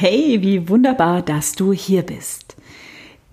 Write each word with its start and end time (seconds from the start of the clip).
Hey, 0.00 0.42
wie 0.42 0.68
wunderbar, 0.68 1.22
dass 1.22 1.56
du 1.56 1.72
hier 1.72 2.02
bist. 2.02 2.54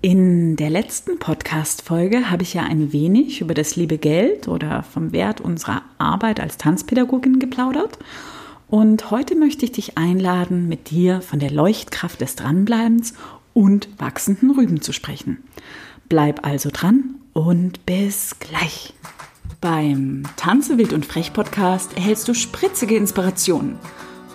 In 0.02 0.56
der 0.56 0.72
letzten 0.72 1.20
Podcast-Folge 1.20 2.32
habe 2.32 2.42
ich 2.42 2.56
ja 2.56 2.64
ein 2.64 2.92
wenig 2.92 3.40
über 3.42 3.54
das 3.54 3.76
liebe 3.76 4.00
Geld 4.00 4.48
oder 4.48 4.82
vom 4.82 5.12
Wert 5.12 5.42
unserer 5.42 5.84
Arbeit 6.00 6.40
als 6.40 6.58
Tanzpädagogin 6.58 7.38
geplaudert. 7.38 8.00
Und 8.68 9.12
heute 9.12 9.36
möchte 9.36 9.64
ich 9.64 9.74
dich 9.74 10.00
einladen, 10.00 10.68
mit 10.68 10.90
dir 10.90 11.22
von 11.22 11.38
der 11.38 11.52
Leuchtkraft 11.52 12.20
des 12.20 12.36
Dranbleibens 12.36 13.14
und 13.54 13.88
wachsenden 14.00 14.50
Rüben 14.50 14.82
zu 14.82 14.92
sprechen. 14.92 15.44
Bleib 16.10 16.48
also 16.48 16.72
dran 16.74 17.14
und 17.34 17.86
bis 17.86 18.40
gleich. 18.40 18.96
Beim 19.62 20.24
Tanze 20.36 20.80
wild 20.80 20.94
und 20.94 21.06
frech 21.06 21.32
Podcast 21.32 21.96
erhältst 21.96 22.28
du 22.28 22.34
spritzige 22.34 22.96
Inspirationen 22.96 23.78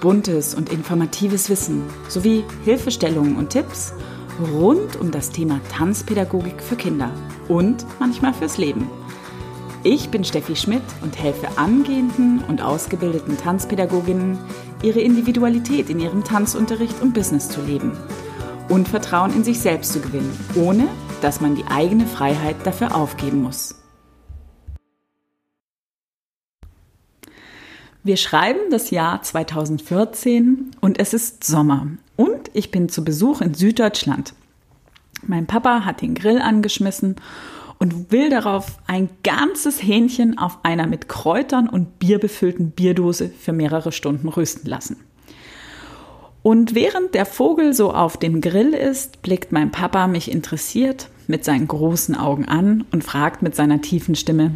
buntes 0.00 0.54
und 0.54 0.70
informatives 0.70 1.48
Wissen 1.50 1.82
sowie 2.08 2.44
Hilfestellungen 2.64 3.36
und 3.36 3.50
Tipps 3.50 3.92
rund 4.52 4.96
um 4.96 5.10
das 5.10 5.30
Thema 5.30 5.60
Tanzpädagogik 5.70 6.62
für 6.62 6.76
Kinder 6.76 7.10
und 7.48 7.84
manchmal 7.98 8.32
fürs 8.32 8.58
Leben. 8.58 8.88
Ich 9.82 10.10
bin 10.10 10.24
Steffi 10.24 10.56
Schmidt 10.56 10.82
und 11.02 11.18
helfe 11.18 11.48
angehenden 11.56 12.42
und 12.48 12.60
ausgebildeten 12.60 13.38
Tanzpädagoginnen, 13.38 14.38
ihre 14.82 15.00
Individualität 15.00 15.88
in 15.88 16.00
ihrem 16.00 16.24
Tanzunterricht 16.24 17.00
und 17.00 17.14
Business 17.14 17.48
zu 17.48 17.62
leben 17.62 17.92
und 18.68 18.88
Vertrauen 18.88 19.34
in 19.34 19.44
sich 19.44 19.60
selbst 19.60 19.92
zu 19.92 20.00
gewinnen, 20.00 20.38
ohne 20.54 20.88
dass 21.22 21.40
man 21.40 21.54
die 21.54 21.64
eigene 21.66 22.06
Freiheit 22.06 22.56
dafür 22.64 22.94
aufgeben 22.94 23.42
muss. 23.42 23.79
Wir 28.02 28.16
schreiben 28.16 28.70
das 28.70 28.90
Jahr 28.90 29.20
2014 29.20 30.70
und 30.80 30.98
es 30.98 31.12
ist 31.12 31.44
Sommer 31.44 31.86
und 32.16 32.50
ich 32.54 32.70
bin 32.70 32.88
zu 32.88 33.04
Besuch 33.04 33.42
in 33.42 33.52
Süddeutschland. 33.52 34.32
Mein 35.26 35.46
Papa 35.46 35.84
hat 35.84 36.00
den 36.00 36.14
Grill 36.14 36.38
angeschmissen 36.38 37.16
und 37.78 38.10
will 38.10 38.30
darauf 38.30 38.78
ein 38.86 39.10
ganzes 39.22 39.82
Hähnchen 39.82 40.38
auf 40.38 40.60
einer 40.62 40.86
mit 40.86 41.10
Kräutern 41.10 41.68
und 41.68 41.98
Bier 41.98 42.18
befüllten 42.18 42.70
Bierdose 42.70 43.28
für 43.28 43.52
mehrere 43.52 43.92
Stunden 43.92 44.28
rösten 44.28 44.66
lassen. 44.66 44.96
Und 46.42 46.74
während 46.74 47.14
der 47.14 47.26
Vogel 47.26 47.74
so 47.74 47.92
auf 47.92 48.16
dem 48.16 48.40
Grill 48.40 48.72
ist, 48.72 49.20
blickt 49.20 49.52
mein 49.52 49.72
Papa 49.72 50.06
mich 50.06 50.30
interessiert 50.30 51.10
mit 51.26 51.44
seinen 51.44 51.68
großen 51.68 52.14
Augen 52.14 52.46
an 52.46 52.86
und 52.92 53.04
fragt 53.04 53.42
mit 53.42 53.54
seiner 53.54 53.82
tiefen 53.82 54.14
Stimme, 54.14 54.52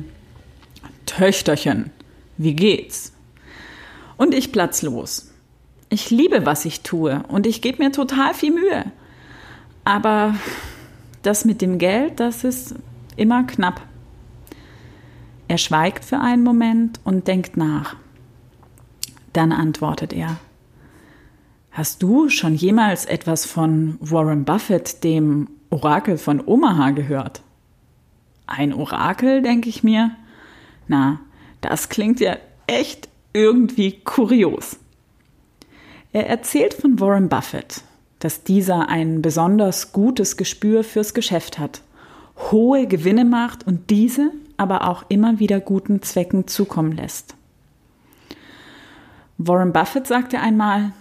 Töchterchen, 1.04 1.91
wie 2.38 2.54
geht's? 2.54 3.12
Und 4.16 4.34
ich 4.34 4.52
platz 4.52 4.82
los. 4.82 5.30
Ich 5.88 6.10
liebe, 6.10 6.46
was 6.46 6.64
ich 6.64 6.80
tue 6.80 7.22
und 7.28 7.46
ich 7.46 7.62
gebe 7.62 7.82
mir 7.82 7.92
total 7.92 8.34
viel 8.34 8.52
Mühe. 8.52 8.84
Aber 9.84 10.34
das 11.22 11.44
mit 11.44 11.60
dem 11.62 11.78
Geld, 11.78 12.20
das 12.20 12.44
ist 12.44 12.74
immer 13.16 13.44
knapp. 13.44 13.80
Er 15.46 15.58
schweigt 15.58 16.04
für 16.04 16.20
einen 16.20 16.42
Moment 16.42 17.00
und 17.04 17.28
denkt 17.28 17.56
nach. 17.56 17.96
Dann 19.32 19.52
antwortet 19.52 20.12
er. 20.12 20.36
Hast 21.70 22.02
du 22.02 22.28
schon 22.28 22.54
jemals 22.54 23.04
etwas 23.04 23.46
von 23.46 23.98
Warren 24.00 24.44
Buffett, 24.44 25.02
dem 25.02 25.48
Orakel 25.70 26.18
von 26.18 26.40
Omaha, 26.44 26.90
gehört? 26.90 27.42
Ein 28.46 28.72
Orakel, 28.72 29.42
denke 29.42 29.68
ich 29.68 29.82
mir. 29.82 30.12
Na, 30.86 31.20
das 31.60 31.88
klingt 31.88 32.20
ja 32.20 32.36
echt 32.66 33.08
irgendwie 33.34 34.00
kurios. 34.00 34.78
Er 36.12 36.28
erzählt 36.28 36.72
von 36.72 36.98
Warren 37.00 37.28
Buffett, 37.28 37.82
dass 38.20 38.44
dieser 38.44 38.88
ein 38.88 39.20
besonders 39.20 39.92
gutes 39.92 40.38
Gespür 40.38 40.84
fürs 40.84 41.12
Geschäft 41.12 41.58
hat, 41.58 41.82
hohe 42.50 42.86
Gewinne 42.86 43.24
macht 43.24 43.66
und 43.66 43.91
diese 43.91 44.30
aber 44.56 44.88
auch 44.88 45.04
immer 45.09 45.41
wieder 45.41 45.60
guten 45.60 46.00
Zwecken 46.00 46.47
zukommen 46.47 46.92
lässt. 46.92 47.34
Warren 49.36 49.72
Buffett 49.72 50.06
sagte 50.06 50.38
einmal, 50.38 50.92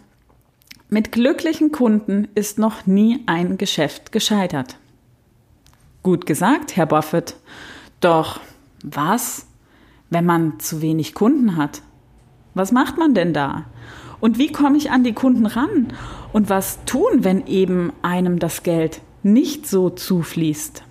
mit 0.90 1.12
glücklichen 1.12 1.72
Kunden 1.72 2.28
ist 2.34 2.58
noch 2.58 2.88
nie 2.88 3.22
ein 3.28 3.58
Geschäft 3.58 4.12
gescheitert. 4.12 4.78
Gut 6.02 6.26
gesagt, 6.26 6.76
Herr 6.76 6.88
Buffett. 6.88 7.36
Doch 8.02 8.40
was, 8.84 9.46
wenn 10.10 10.26
man 10.26 10.60
zu 10.60 10.82
wenig 10.82 11.14
Kunden 11.14 11.56
hat? 11.56 11.82
Was 12.54 12.72
macht 12.72 12.98
man 12.98 13.14
denn 13.14 13.34
da? 13.34 13.66
Und 14.20 14.38
wie 14.38 14.52
komme 14.52 14.78
ich 14.78 14.92
an 14.92 15.04
die 15.04 15.14
Kunden 15.14 15.46
ran? 15.46 15.94
Und 16.32 16.50
was 16.50 16.84
tun, 16.86 17.24
wenn 17.24 17.46
eben 17.48 17.92
einem 18.02 18.40
das 18.40 18.64
Geld 18.64 19.02
nicht 19.22 19.68
so 19.68 19.90
zufließt? 19.90 20.84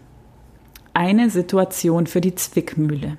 Eine 0.95 1.31
Situation 1.31 2.07
für 2.07 2.21
die 2.21 2.35
Zwickmühle. 2.35 3.17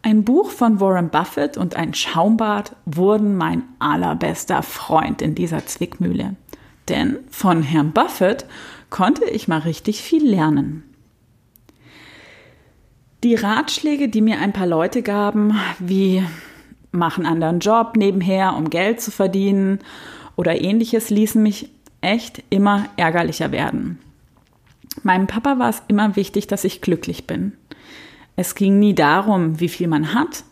Ein 0.00 0.24
Buch 0.24 0.50
von 0.50 0.80
Warren 0.80 1.10
Buffett 1.10 1.56
und 1.56 1.76
ein 1.76 1.94
Schaumbad 1.94 2.76
wurden 2.84 3.36
mein 3.36 3.62
allerbester 3.78 4.62
Freund 4.62 5.22
in 5.22 5.34
dieser 5.34 5.66
Zwickmühle. 5.66 6.36
Denn 6.88 7.18
von 7.30 7.62
Herrn 7.62 7.92
Buffett 7.92 8.44
konnte 8.90 9.24
ich 9.24 9.48
mal 9.48 9.60
richtig 9.60 10.02
viel 10.02 10.28
lernen. 10.28 10.93
Die 13.24 13.36
Ratschläge, 13.36 14.10
die 14.10 14.20
mir 14.20 14.38
ein 14.38 14.52
paar 14.52 14.66
Leute 14.66 15.00
gaben, 15.00 15.58
wie 15.78 16.22
machen 16.92 17.24
anderen 17.24 17.58
Job 17.58 17.96
nebenher, 17.96 18.54
um 18.54 18.68
Geld 18.68 19.00
zu 19.00 19.10
verdienen 19.10 19.78
oder 20.36 20.60
ähnliches, 20.60 21.08
ließen 21.08 21.42
mich 21.42 21.70
echt 22.02 22.42
immer 22.50 22.84
ärgerlicher 22.98 23.50
werden. 23.50 23.98
Meinem 25.04 25.26
Papa 25.26 25.58
war 25.58 25.70
es 25.70 25.82
immer 25.88 26.16
wichtig, 26.16 26.48
dass 26.48 26.64
ich 26.64 26.82
glücklich 26.82 27.26
bin. 27.26 27.54
Es 28.36 28.54
ging 28.54 28.78
nie 28.78 28.94
darum, 28.94 29.58
wie 29.58 29.70
viel 29.70 29.88
man 29.88 30.12
hat. 30.12 30.44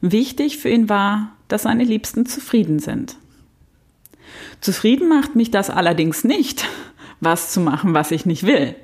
Wichtig 0.00 0.58
für 0.58 0.70
ihn 0.70 0.88
war, 0.88 1.36
dass 1.46 1.62
seine 1.62 1.84
Liebsten 1.84 2.26
zufrieden 2.26 2.80
sind. 2.80 3.14
Zufrieden 4.60 5.08
macht 5.08 5.36
mich 5.36 5.52
das 5.52 5.70
allerdings 5.70 6.24
nicht, 6.24 6.66
was 7.20 7.52
zu 7.52 7.60
machen, 7.60 7.94
was 7.94 8.10
ich 8.10 8.26
nicht 8.26 8.44
will. 8.44 8.74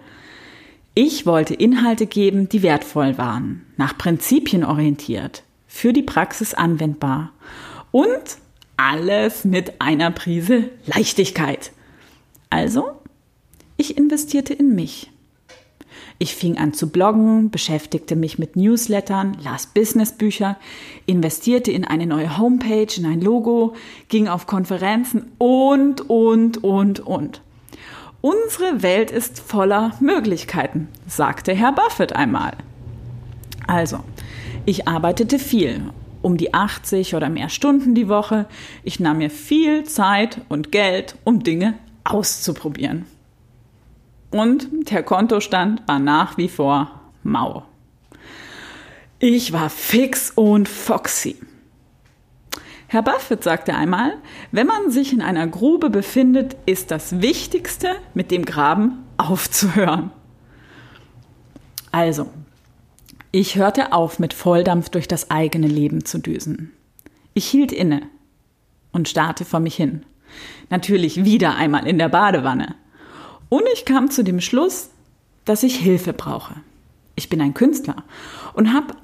Ich 1.00 1.26
wollte 1.26 1.54
Inhalte 1.54 2.06
geben, 2.06 2.48
die 2.48 2.64
wertvoll 2.64 3.18
waren, 3.18 3.64
nach 3.76 3.96
Prinzipien 3.96 4.64
orientiert, 4.64 5.44
für 5.68 5.92
die 5.92 6.02
Praxis 6.02 6.54
anwendbar 6.54 7.30
und 7.92 8.38
alles 8.76 9.44
mit 9.44 9.80
einer 9.80 10.10
Prise 10.10 10.70
Leichtigkeit. 10.86 11.70
Also, 12.50 12.90
ich 13.76 13.96
investierte 13.96 14.54
in 14.54 14.74
mich. 14.74 15.12
Ich 16.18 16.34
fing 16.34 16.58
an 16.58 16.72
zu 16.72 16.90
bloggen, 16.90 17.52
beschäftigte 17.52 18.16
mich 18.16 18.40
mit 18.40 18.56
Newslettern, 18.56 19.36
las 19.40 19.66
Businessbücher, 19.66 20.58
investierte 21.06 21.70
in 21.70 21.84
eine 21.84 22.06
neue 22.06 22.38
Homepage, 22.38 22.92
in 22.96 23.06
ein 23.06 23.20
Logo, 23.20 23.76
ging 24.08 24.26
auf 24.26 24.48
Konferenzen 24.48 25.30
und, 25.38 26.10
und, 26.10 26.64
und, 26.64 26.98
und. 26.98 27.40
Unsere 28.20 28.82
Welt 28.82 29.12
ist 29.12 29.38
voller 29.38 29.92
Möglichkeiten, 30.00 30.88
sagte 31.06 31.54
Herr 31.54 31.72
Buffett 31.72 32.16
einmal. 32.16 32.52
Also, 33.68 34.00
ich 34.66 34.88
arbeitete 34.88 35.38
viel, 35.38 35.82
um 36.20 36.36
die 36.36 36.52
80 36.52 37.14
oder 37.14 37.28
mehr 37.28 37.48
Stunden 37.48 37.94
die 37.94 38.08
Woche. 38.08 38.46
Ich 38.82 38.98
nahm 38.98 39.18
mir 39.18 39.30
viel 39.30 39.84
Zeit 39.84 40.40
und 40.48 40.72
Geld, 40.72 41.14
um 41.22 41.44
Dinge 41.44 41.74
auszuprobieren. 42.02 43.06
Und 44.32 44.68
der 44.90 45.04
Kontostand 45.04 45.86
war 45.86 46.00
nach 46.00 46.36
wie 46.36 46.48
vor 46.48 46.90
mau. 47.22 47.62
Ich 49.20 49.52
war 49.52 49.70
fix 49.70 50.32
und 50.34 50.68
foxy. 50.68 51.36
Herr 52.90 53.02
Buffett 53.02 53.44
sagte 53.44 53.74
einmal, 53.74 54.14
wenn 54.50 54.66
man 54.66 54.90
sich 54.90 55.12
in 55.12 55.20
einer 55.20 55.46
Grube 55.46 55.90
befindet, 55.90 56.56
ist 56.64 56.90
das 56.90 57.20
Wichtigste, 57.20 57.96
mit 58.14 58.30
dem 58.30 58.46
Graben 58.46 59.04
aufzuhören. 59.18 60.10
Also, 61.92 62.30
ich 63.30 63.56
hörte 63.56 63.92
auf, 63.92 64.18
mit 64.18 64.32
Volldampf 64.32 64.88
durch 64.88 65.06
das 65.06 65.30
eigene 65.30 65.66
Leben 65.66 66.06
zu 66.06 66.18
düsen. 66.18 66.72
Ich 67.34 67.46
hielt 67.46 67.72
inne 67.72 68.02
und 68.92 69.06
starrte 69.06 69.44
vor 69.44 69.60
mich 69.60 69.76
hin. 69.76 70.06
Natürlich 70.70 71.24
wieder 71.24 71.56
einmal 71.56 71.86
in 71.86 71.98
der 71.98 72.08
Badewanne. 72.08 72.74
Und 73.50 73.64
ich 73.74 73.84
kam 73.84 74.10
zu 74.10 74.24
dem 74.24 74.40
Schluss, 74.40 74.88
dass 75.44 75.62
ich 75.62 75.76
Hilfe 75.76 76.14
brauche. 76.14 76.54
Ich 77.16 77.28
bin 77.28 77.42
ein 77.42 77.52
Künstler 77.52 78.04
und 78.54 78.72
habe 78.72 78.94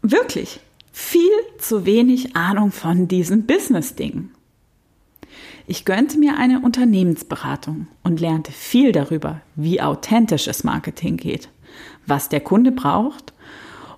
wirklich 0.00 0.60
viel 0.92 1.29
zu 1.62 1.86
wenig 1.86 2.36
Ahnung 2.36 2.72
von 2.72 3.08
diesem 3.08 3.46
Business-Ding. 3.46 4.30
Ich 5.66 5.84
gönnte 5.84 6.18
mir 6.18 6.36
eine 6.36 6.60
Unternehmensberatung 6.60 7.86
und 8.02 8.20
lernte 8.20 8.50
viel 8.50 8.92
darüber, 8.92 9.40
wie 9.54 9.80
authentisches 9.80 10.64
Marketing 10.64 11.16
geht, 11.16 11.48
was 12.06 12.28
der 12.28 12.40
Kunde 12.40 12.72
braucht 12.72 13.32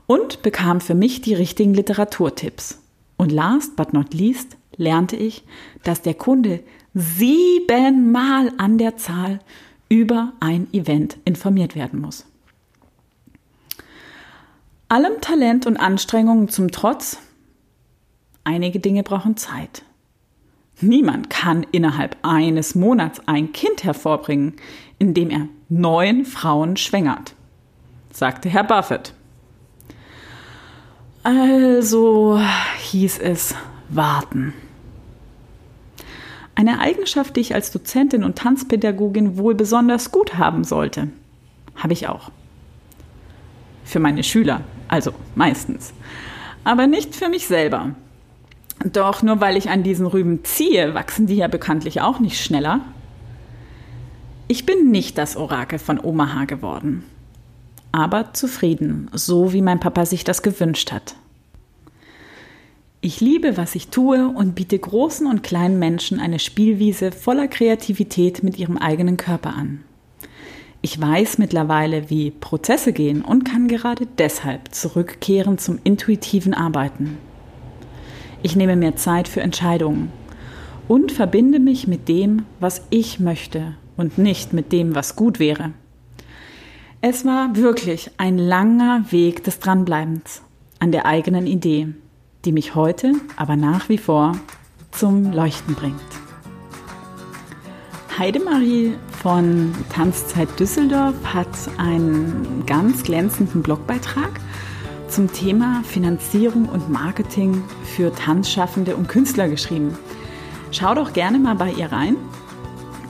und 0.07 0.43
bekam 0.43 0.81
für 0.81 0.95
mich 0.95 1.23
die 1.23 1.35
richtigen 1.35 1.73
Literaturtipps. 1.73 2.79
Und 3.17 3.33
last 3.33 3.77
but 3.77 3.93
not 3.93 4.13
least 4.13 4.57
lernte 4.77 5.17
ich, 5.17 5.45
dass 5.83 6.03
der 6.03 6.15
Kunde 6.15 6.61
siebenmal 6.93 8.53
an 8.59 8.79
der 8.79 8.97
Zahl 8.97 9.41
über 9.89 10.33
ein 10.41 10.67
Event 10.73 11.19
informiert 11.25 11.75
werden 11.75 12.01
muss. 12.01 12.27
Allem 14.89 15.21
Talent 15.23 15.67
und 15.67 15.79
Anstrengungen 15.79 16.49
zum 16.49 16.71
Trotz, 16.71 17.19
einige 18.45 18.81
Dinge 18.81 19.03
brauchen 19.03 19.37
Zeit. 19.37 19.83
Niemand 20.81 21.31
kann 21.31 21.67
innerhalb 21.71 22.17
eines 22.23 22.75
Monats 22.75 23.21
ein 23.27 23.53
Kind 23.53 23.85
hervorbringen, 23.85 24.55
indem 24.99 25.31
er 25.31 25.49
neun 25.69 26.25
Frauen 26.25 26.77
schwängert, 26.77 27.35
sagte 28.11 28.49
Herr 28.49 28.65
Buffett. 28.65 29.15
Also 31.23 32.41
hieß 32.79 33.19
es 33.21 33.55
warten. 33.89 34.55
Eine 36.55 36.81
Eigenschaft, 36.81 37.37
die 37.37 37.41
ich 37.41 37.55
als 37.55 37.71
Dozentin 37.71 38.25
und 38.25 38.37
Tanzpädagogin 38.37 39.39
wohl 39.39 39.55
besonders 39.55 40.11
gut 40.11 40.37
haben 40.37 40.65
sollte. 40.65 41.09
Habe 41.77 41.93
ich 41.93 42.09
auch. 42.09 42.31
Für 43.85 44.01
meine 44.01 44.23
Schüler, 44.23 44.63
also 44.89 45.13
meistens. 45.35 45.93
Aber 46.65 46.87
nicht 46.87 47.15
für 47.15 47.29
mich 47.29 47.47
selber. 47.47 47.95
Doch 48.85 49.23
nur 49.23 49.41
weil 49.41 49.57
ich 49.57 49.71
an 49.71 49.83
diesen 49.83 50.07
Rüben 50.07 50.45
ziehe, 50.45 50.95
wachsen 50.95 51.27
die 51.27 51.37
ja 51.37 51.49
bekanntlich 51.49 52.01
auch 52.01 52.19
nicht 52.19 52.43
schneller. 52.43 52.81
Ich 54.49 54.67
bin 54.67 54.91
nicht 54.91 55.19
das 55.19 55.37
Orakel 55.37 55.79
von 55.79 56.01
Omaha 56.01 56.45
geworden, 56.45 57.05
aber 57.93 58.35
zufrieden, 58.35 59.09
so 59.13 59.53
wie 59.53 59.63
mein 59.63 59.81
Papa 59.81 60.05
sich 60.05 60.25
das 60.25 60.43
gewünscht 60.43 60.93
hat. 60.93 61.15
Ich 63.01 63.21
liebe, 63.21 63.57
was 63.57 63.75
ich 63.75 63.89
tue 63.89 64.29
und 64.29 64.55
biete 64.55 64.79
großen 64.79 65.27
und 65.27 65.43
kleinen 65.43 65.79
Menschen 65.79 66.21
eine 66.21 66.39
Spielwiese 66.39 67.11
voller 67.13 67.49
Kreativität 67.49 68.43
mit 68.43 68.59
ihrem 68.59 68.77
eigenen 68.77 69.17
Körper 69.17 69.55
an. 69.57 69.83
Ich 70.83 71.01
weiß 71.01 71.39
mittlerweile, 71.39 72.11
wie 72.11 72.31
Prozesse 72.31 72.93
gehen 72.93 73.23
und 73.23 73.45
kann 73.45 73.69
gerade 73.69 74.07
deshalb 74.19 74.75
zurückkehren 74.75 75.59
zum 75.59 75.79
intuitiven 75.83 76.55
Arbeiten. 76.55 77.19
Ich 78.43 78.57
nehme 78.57 78.75
mir 78.75 78.97
Zeit 78.97 79.29
für 79.29 79.41
Entscheidungen 79.41 80.11
und 80.89 81.13
verbinde 81.13 81.61
mich 81.61 81.87
mit 81.87 82.09
dem, 82.09 82.45
was 82.59 82.83
ich 82.91 83.21
möchte 83.21 83.77
und 83.97 84.19
nicht 84.19 84.53
mit 84.53 84.73
dem, 84.73 84.95
was 84.95 85.15
gut 85.15 85.39
wäre. 85.39 85.71
Es 87.01 87.25
war 87.25 87.55
wirklich 87.57 88.11
ein 88.17 88.39
langer 88.39 89.05
Weg 89.11 89.45
des 89.45 89.61
Dranbleibens 89.61 90.43
an 90.81 90.91
der 90.91 91.07
eigenen 91.07 91.47
Idee, 91.47 91.89
die 92.45 92.53
mich 92.53 92.75
heute 92.75 93.13
aber 93.37 93.57
nach 93.57 93.89
wie 93.89 93.99
vor 93.99 94.37
zum 94.91 95.33
Leuchten 95.33 95.75
bringt. 95.75 96.01
Heidemarie 98.19 98.95
von 99.23 99.73
Tanzzeit 99.91 100.49
Düsseldorf 100.59 101.15
hat 101.25 101.49
einen 101.79 102.65
ganz 102.67 103.05
glänzenden 103.05 103.63
Blogbeitrag 103.63 104.31
zum 105.13 105.31
Thema 105.31 105.83
Finanzierung 105.85 106.71
und 106.71 106.89
Marketing 106.89 107.63
für 107.85 108.15
Tanzschaffende 108.15 108.97
und 108.97 109.09
Künstler 109.09 109.47
geschrieben. 109.47 109.99
Schau 110.71 110.95
doch 110.95 111.13
gerne 111.13 111.39
mal 111.39 111.55
bei 111.55 111.71
ihr 111.71 111.93
rein. 111.93 112.17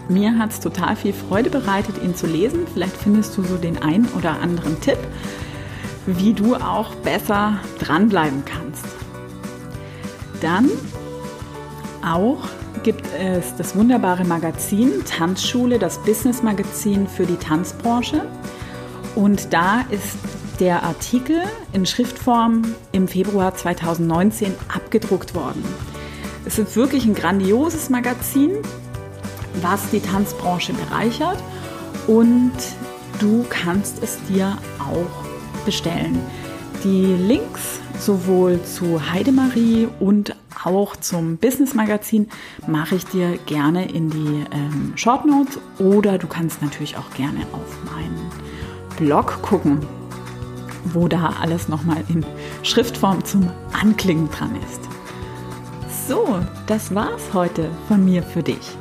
Mir 0.09 0.37
hat 0.37 0.51
es 0.51 0.59
total 0.59 0.97
viel 0.97 1.13
Freude 1.13 1.49
bereitet, 1.49 2.03
ihn 2.03 2.17
zu 2.17 2.27
lesen. 2.27 2.67
Vielleicht 2.73 2.97
findest 2.97 3.39
du 3.39 3.45
so 3.45 3.57
den 3.57 3.81
einen 3.81 4.09
oder 4.19 4.41
anderen 4.41 4.81
Tipp, 4.81 4.99
wie 6.07 6.35
du 6.35 6.57
auch 6.57 6.93
besser 6.97 7.59
dranbleiben 7.79 8.43
kannst. 8.45 8.85
Dann 10.41 10.69
auch 12.05 12.49
gibt 12.83 13.07
es 13.17 13.55
das 13.55 13.77
wunderbare 13.77 14.25
Magazin 14.25 15.05
Tanzschule, 15.05 15.79
das 15.79 15.99
Business 15.99 16.43
Magazin 16.43 17.07
für 17.07 17.27
die 17.27 17.37
Tanzbranche. 17.37 18.23
Und 19.15 19.53
da 19.53 19.83
ist 19.89 20.17
der 20.63 20.85
Artikel 20.85 21.43
in 21.73 21.87
Schriftform 21.87 22.63
im 22.93 23.09
Februar 23.09 23.53
2019 23.53 24.55
abgedruckt 24.73 25.35
worden. 25.35 25.65
Es 26.45 26.57
ist 26.57 26.77
wirklich 26.77 27.05
ein 27.05 27.17
grandioses 27.17 27.91
Magazin, 27.91 28.53
was 29.61 29.91
die 29.91 29.99
Tanzbranche 29.99 30.73
bereichert 30.73 31.39
und 32.07 32.53
du 33.19 33.45
kannst 33.49 34.05
es 34.05 34.19
dir 34.29 34.57
auch 34.79 35.65
bestellen. 35.65 36.17
Die 36.85 37.07
Links 37.07 37.81
sowohl 37.99 38.63
zu 38.63 39.11
Heidemarie 39.11 39.89
und 39.99 40.37
auch 40.63 40.95
zum 40.95 41.39
Business 41.39 41.75
Magazin 41.75 42.29
mache 42.69 42.95
ich 42.95 43.05
dir 43.07 43.37
gerne 43.47 43.91
in 43.91 44.11
die 44.11 44.45
ähm, 44.53 44.93
Short 44.95 45.27
Notes 45.27 45.59
oder 45.81 46.19
du 46.19 46.29
kannst 46.29 46.63
natürlich 46.63 46.97
auch 46.97 47.11
gerne 47.15 47.41
auf 47.51 47.93
meinen 47.93 48.31
Blog 48.97 49.43
gucken 49.43 49.81
wo 50.85 51.09
da 51.09 51.35
alles 51.41 51.69
nochmal 51.69 52.05
in 52.09 52.25
Schriftform 52.63 53.25
zum 53.25 53.51
Anklingen 53.73 54.31
dran 54.31 54.57
ist. 54.57 54.81
So, 56.09 56.41
das 56.67 56.95
war's 56.95 57.33
heute 57.33 57.71
von 57.89 58.05
mir 58.05 58.23
für 58.23 58.43
dich. 58.43 58.77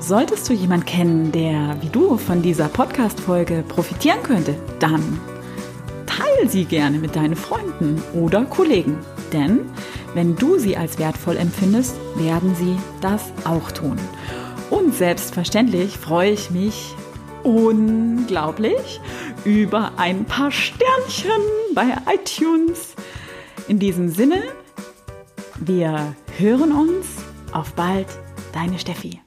Solltest 0.00 0.48
du 0.48 0.52
jemanden 0.52 0.86
kennen, 0.86 1.32
der 1.32 1.76
wie 1.80 1.88
du 1.88 2.16
von 2.16 2.40
dieser 2.40 2.68
Podcast-Folge 2.68 3.64
profitieren 3.68 4.22
könnte, 4.22 4.54
dann 4.78 5.20
teile 6.06 6.48
sie 6.48 6.64
gerne 6.64 6.98
mit 6.98 7.16
deinen 7.16 7.36
Freunden 7.36 8.00
oder 8.14 8.44
Kollegen. 8.44 8.98
Denn 9.32 9.60
wenn 10.14 10.36
du 10.36 10.58
sie 10.58 10.76
als 10.76 10.98
wertvoll 10.98 11.36
empfindest, 11.36 11.96
werden 12.16 12.54
sie 12.54 12.76
das 13.00 13.24
auch 13.44 13.70
tun. 13.70 13.98
Und 14.70 14.94
selbstverständlich 14.94 15.98
freue 15.98 16.30
ich 16.30 16.50
mich 16.50 16.94
unglaublich 17.42 19.00
über 19.44 19.92
ein 19.96 20.24
paar 20.24 20.50
Sternchen 20.50 21.42
bei 21.74 21.96
iTunes. 22.12 22.94
In 23.68 23.78
diesem 23.78 24.08
Sinne, 24.08 24.42
wir 25.58 26.14
hören 26.38 26.72
uns. 26.72 27.06
Auf 27.52 27.72
bald, 27.72 28.06
deine 28.52 28.78
Steffi. 28.78 29.20